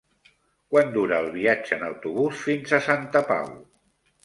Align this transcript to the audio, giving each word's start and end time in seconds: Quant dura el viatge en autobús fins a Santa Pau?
Quant 0.71 0.89
dura 0.95 1.19
el 1.25 1.29
viatge 1.35 1.77
en 1.77 1.85
autobús 1.89 2.41
fins 2.49 2.75
a 2.79 2.83
Santa 2.89 3.25
Pau? 3.31 3.57